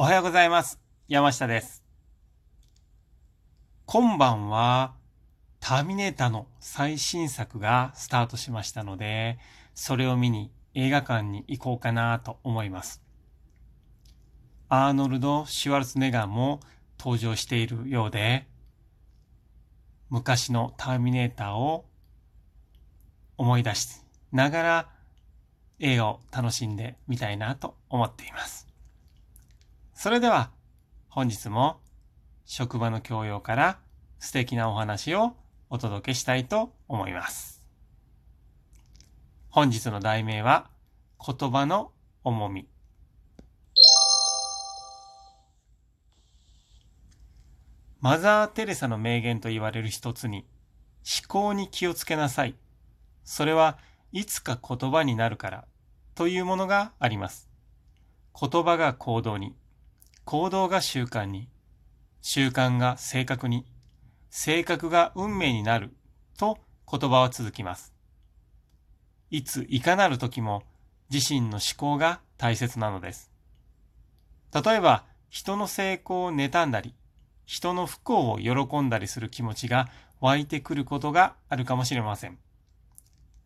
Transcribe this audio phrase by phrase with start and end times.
[0.00, 0.80] おはようございます。
[1.08, 1.84] 山下です。
[3.84, 4.94] 今晩は、
[5.60, 9.38] ターミネーターの最新作がスタートしましたので、
[9.74, 13.02] それを見に映画館に行こうかなと思います。
[14.70, 16.60] アーノルド・シュワルツネガーも
[16.98, 18.48] 登場しているようで、
[20.08, 21.84] 昔のターミネーターを
[23.36, 24.00] 思い出し
[24.32, 24.88] ながら
[25.78, 28.69] 映画を楽しんでみたいなと思っています。
[30.02, 30.50] それでは
[31.10, 31.78] 本日も
[32.46, 33.78] 職場の教養から
[34.18, 35.36] 素敵なお話を
[35.68, 37.62] お届けしたいと思います。
[39.50, 40.70] 本日の題名は
[41.22, 41.92] 言葉の
[42.24, 42.66] 重み。
[48.00, 50.46] マザー・テレサの名言と言われる一つに
[51.04, 52.54] 思考に気をつけなさい。
[53.22, 53.76] それは
[54.12, 55.66] いつか言葉になるから
[56.14, 57.50] というものがあります。
[58.40, 59.54] 言葉が行動に、
[60.30, 61.48] 行動が習慣に、
[62.22, 63.66] 習慣が性格に、
[64.28, 65.90] 性格が運命になる
[66.38, 66.56] と
[66.88, 67.92] 言葉は続きます。
[69.30, 70.62] いついかなる時も
[71.12, 73.32] 自身の思考が大切なのです。
[74.54, 76.94] 例えば人の成功を妬んだり、
[77.44, 79.88] 人の不幸を喜んだりする気持ちが
[80.20, 82.38] 湧いてくることがあるかもしれません。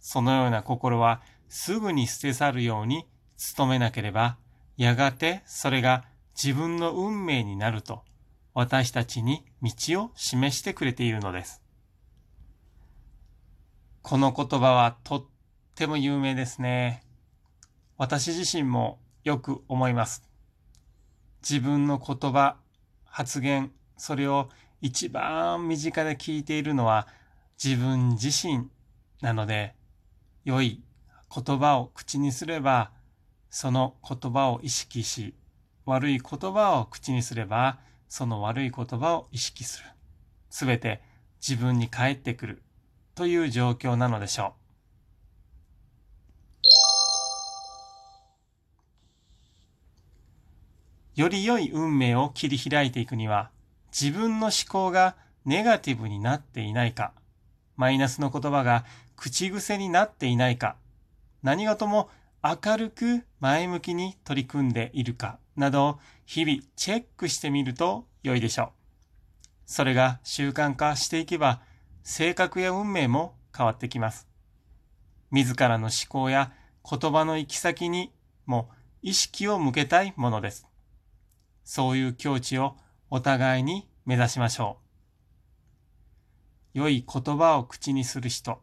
[0.00, 3.06] そのような心はすぐに捨て去るように
[3.56, 4.36] 努めなければ、
[4.76, 6.04] やがてそれが
[6.34, 8.02] 自分の運命になると
[8.54, 11.60] 私たちに道を示してくれているのです。
[14.02, 15.24] この言葉はとっ
[15.74, 17.02] ても有名ですね。
[17.96, 20.22] 私自身もよく思います。
[21.48, 22.56] 自分の言葉、
[23.04, 27.08] 発言、それを一番身近で聞いているのは
[27.62, 28.68] 自分自身
[29.20, 29.74] なので、
[30.44, 30.82] 良い
[31.34, 32.90] 言葉を口にすれば、
[33.48, 35.34] その言葉を意識し、
[35.86, 37.78] 悪い言葉を口にすれば、
[38.08, 39.88] その悪い言葉を意識する。
[40.50, 41.02] すべて
[41.46, 42.62] 自分に返ってくる
[43.14, 44.54] という状況なのでしょ
[51.16, 51.20] う。
[51.20, 53.50] より良い運命を切り開いていくには、
[53.92, 57.12] 自分の思考がネガティブになっていないか、
[57.76, 58.84] マイナスの言葉が
[59.16, 60.76] 口癖になっていないか、
[61.42, 62.10] 何事も
[62.42, 68.68] 明るく前向きに取り組んでいるかなど日々チェックしてみると良いでしょう。
[69.66, 71.62] それが習慣化していけば
[72.02, 74.28] 性格や運命も変わってきます。
[75.30, 76.52] 自らの思考や
[76.88, 78.12] 言葉の行き先に
[78.46, 78.70] も
[79.02, 80.66] 意識を向けたいものです。
[81.64, 82.76] そういう境地を
[83.10, 84.78] お互いに目指しましょ
[86.74, 86.78] う。
[86.78, 88.60] 良い言葉を口にする人、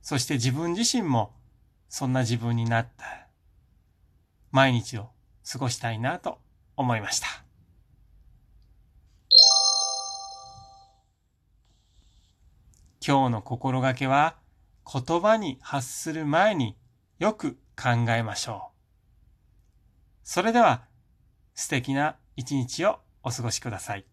[0.00, 1.34] そして自分自身も
[1.88, 3.28] そんな自分になった
[4.50, 5.13] 毎日を
[5.50, 6.38] 過ごしたいなと
[6.76, 7.26] 思いました。
[13.06, 14.36] 今日の心がけは
[14.90, 16.76] 言葉に発する前に
[17.18, 18.74] よく考えましょう。
[20.22, 20.84] それでは
[21.54, 24.06] 素敵な一日をお過ごしください。